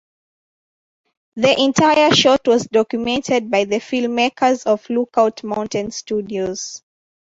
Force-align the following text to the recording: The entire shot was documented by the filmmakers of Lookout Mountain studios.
The 1.35 1.59
entire 1.61 2.09
shot 2.15 2.47
was 2.47 2.65
documented 2.65 3.51
by 3.51 3.65
the 3.65 3.75
filmmakers 3.75 4.65
of 4.65 4.89
Lookout 4.89 5.43
Mountain 5.43 5.91
studios. 5.91 6.81